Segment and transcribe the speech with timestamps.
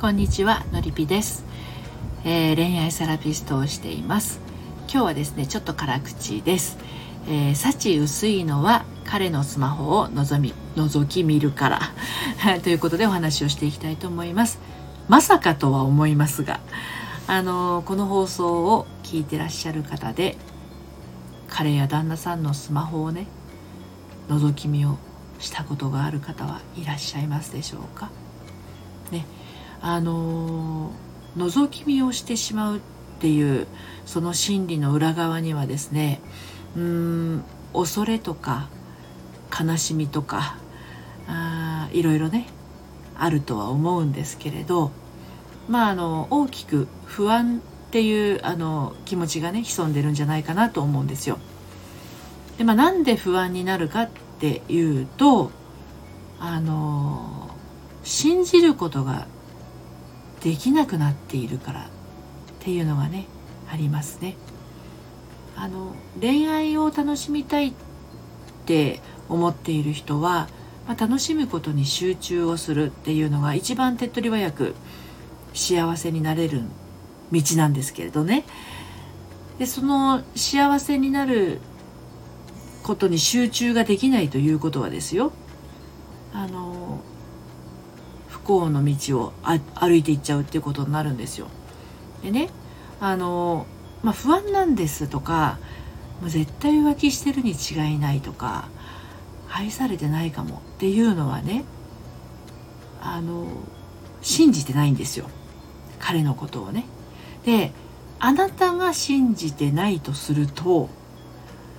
[0.00, 1.44] こんにちはのりぴです、
[2.24, 4.38] えー、恋愛セラピストをしています。
[4.82, 6.78] 今日はですねちょっと辛口です、
[7.26, 11.80] えー、幸薄いのは彼のスマホを覗み覗き見るから。
[12.62, 14.60] ということでお話をしていきたいと思います。
[15.08, 16.60] まさかとは思いますが
[17.26, 20.36] あのー、この放送を聞いてらっしゃる方で
[21.48, 23.26] 彼や旦那さんのスマホをね
[24.28, 24.96] 覗き見を
[25.40, 28.10] したことがある方はいらっしゃいますでしょうか？
[29.10, 29.26] ね。
[29.80, 30.92] あの
[31.36, 32.80] 覗き見をしてしまうっ
[33.20, 33.66] ていう
[34.06, 36.20] その心理の裏側にはですね
[36.76, 38.68] うん恐れとか
[39.58, 40.56] 悲しみとか
[41.26, 42.46] あいろいろね
[43.16, 44.90] あるとは思うんですけれど
[45.68, 51.38] まああの大きく不安っていうあの気持ちがね潜んでるんじゃないかなと思うんですよ。
[52.58, 55.52] でまあ、なんで不安になるかっていうと
[56.40, 57.50] あの
[58.02, 59.28] 信じることが
[60.42, 61.84] できなくなっているからっ
[62.60, 63.26] ていうのがね
[63.70, 64.36] ありますね。
[65.56, 67.72] あの恋愛を楽しみたいっ
[68.66, 70.48] て思っている人は、
[70.86, 74.74] まあ、楽しむことに集中をするっていうのが一番手っ取り早く
[75.54, 76.62] 幸せになれる
[77.32, 78.44] 道なんですけれどね
[79.58, 81.58] でその幸せになる
[82.84, 85.32] ことに集中ができないということはですよ
[86.32, 86.87] あの
[88.48, 89.32] 幸の道を
[89.74, 91.48] 歩いていっちゃうっていうことになるんですよ。
[92.22, 92.48] でね
[92.98, 93.66] あの、
[94.02, 95.58] まあ、不安なんですとか
[96.22, 98.68] もう絶対浮気してるに違いないとか
[99.50, 101.64] 愛されてないかもっていうのはね
[103.02, 103.46] あの
[104.22, 105.28] 信じてないんですよ
[105.98, 106.86] 彼のことをね。
[107.44, 107.72] で
[108.18, 110.88] あなたが信じてないとすると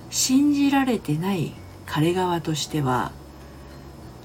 [0.08, 1.52] 信じられてない
[1.84, 3.10] 彼側としては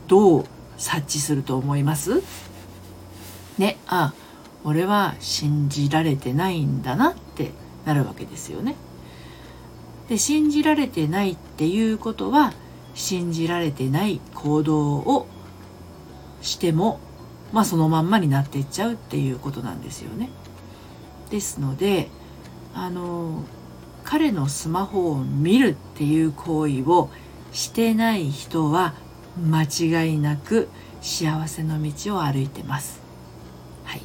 [0.08, 0.46] どう
[0.78, 2.22] 察知すると思います？
[3.58, 4.14] ねあ
[4.64, 7.52] 俺は信じられてないんだなって
[7.86, 8.76] なるわけですよね。
[10.10, 12.54] で信じられてないっていうことは
[12.94, 15.28] 信じられてない行動を
[16.42, 17.00] しても
[17.54, 20.30] まあそのまんまになっていっちゃうっていうことなんですよね。
[21.30, 22.10] ですので
[22.74, 23.44] あの
[24.04, 27.10] 彼のスマホを見るっていう行為を
[27.52, 28.94] してない人は
[29.38, 30.70] 間違いなく
[31.02, 33.02] 幸せの道を歩いてます。
[33.84, 34.02] はい。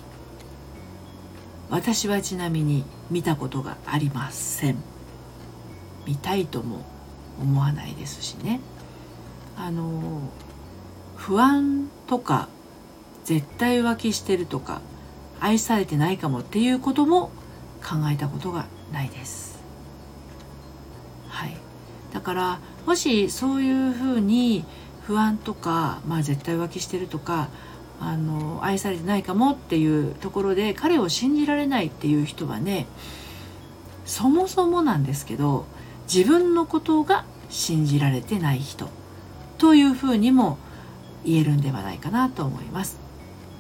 [1.71, 4.77] 私はちなみに見たことがありません。
[6.07, 6.85] 見たいとも
[7.41, 8.61] 思わないですしね。
[9.57, 10.21] あの
[11.17, 12.49] 不安とか
[13.25, 14.81] 絶対浮気してるとか
[15.39, 17.31] 愛されてないかもっていうことも
[17.83, 19.63] 考えたことがないです。
[21.29, 21.57] はい。
[22.13, 24.65] だからもしそういうふうに
[25.11, 27.49] 不安とか、まあ、絶対浮気してるとか
[28.01, 32.87] あの愛されてないかもっていうところで彼を信じられないっていう人はね
[34.05, 35.67] そもそもなんですけど
[36.13, 38.89] 自分のことが信じられてない人
[39.59, 40.59] というふうにも
[41.25, 43.01] 言えるんではないかなと思います。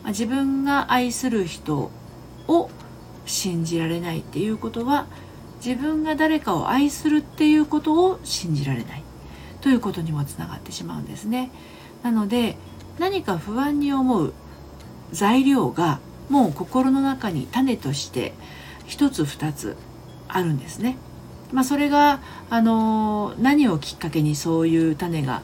[0.06, 1.90] 自分が愛する人
[2.46, 2.70] を
[3.26, 5.08] 信じられないっていうことは
[5.64, 9.02] 自分が誰かを愛するっていうことを信じられない
[9.60, 11.50] ということにもつながってしまうんですね。
[12.02, 12.56] なので
[12.98, 14.32] 何か不安に思う
[15.12, 18.32] 材料がもう心の中に種として
[18.86, 19.76] 一つ二つ
[20.28, 20.96] あるんですね。
[21.52, 25.42] まあ、それがあの何をきっかけにそういう種が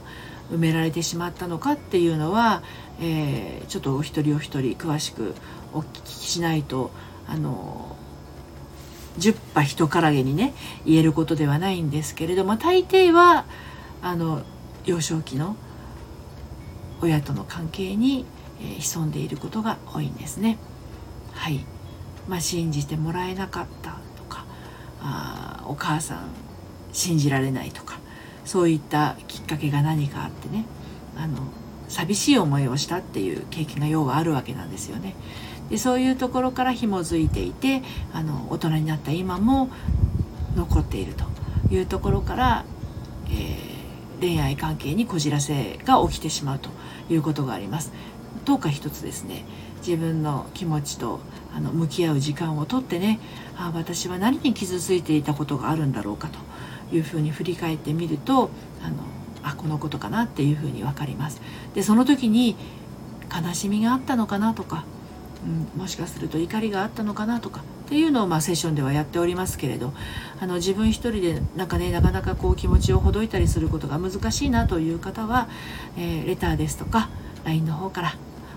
[0.52, 2.62] 埋められてしまったのかっていうのは、
[3.00, 5.34] えー、ちょっとお一人お一人詳しく
[5.74, 6.92] お聞きしないと
[7.26, 7.96] あの
[9.18, 10.54] 十羽人からげにね
[10.84, 13.44] 言えることではないんですけれども大抵は
[14.06, 14.42] あの
[14.84, 15.56] 幼少期の
[17.02, 18.24] 親との関係に、
[18.60, 20.58] え、潜んでいることが多いんですね。
[21.32, 21.66] はい、
[22.28, 24.44] まあ、信じてもらえなかったとか
[25.02, 26.28] あお母さん
[26.92, 27.98] 信じられないとか
[28.44, 30.64] そういったきっかけが何かあってね
[31.18, 31.38] あの
[31.88, 35.14] 寂しい思いをしたっていう経験が要はあるわけなんですよね。
[35.68, 37.82] でそういうところから紐づいていて
[38.12, 39.68] あの大人になった今も
[40.54, 41.24] 残っていると
[41.74, 42.64] いうところから、
[43.30, 43.75] えー
[44.20, 46.70] 恋愛関係にこじらせが起きてしまうと
[47.10, 47.92] いうことがあります。
[48.44, 49.44] どうか一つですね
[49.78, 51.20] 自分の気持ちと
[51.54, 53.18] あの向き合う時間をとってね
[53.56, 58.50] あ私は何に傷ついていたことがあるんだろうかというふうに振り返ってみると
[58.82, 58.96] あの
[59.42, 61.40] あこのことかなっていうふうに分かります。
[61.74, 62.56] でその時に
[63.32, 64.84] 悲しみがあったのかなとか、
[65.44, 69.92] うん、もしかすると怒りがあったのかなとかっていうのをまあセッションではやっておりますけれど
[70.40, 75.48] あの自分一人でなんかねなかなかこう気持ちをほどいたりすることが難しいなという方は、
[75.96, 77.10] えー、レターですとか
[77.44, 78.14] LINE の方から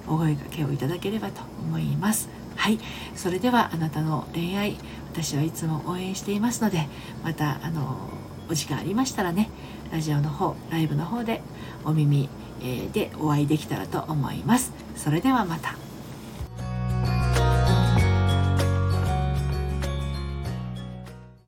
[0.08, 2.30] お声掛けをいただければと思います。
[2.56, 2.80] はい、
[3.16, 4.76] それではあなたの恋愛
[5.14, 6.88] 私はいつも応援していますので
[7.24, 7.96] またあの
[8.50, 9.50] お時間ありましたらね
[9.92, 11.42] ラジオの方ライブの方で
[11.86, 12.28] お耳
[12.92, 14.74] でお会いできたらと思います。
[14.96, 15.89] それではまた。